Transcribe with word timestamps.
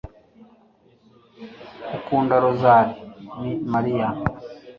ukunda 1.97 2.35
rozari 2.43 2.93
ni 3.41 3.51
mariya 3.71 4.07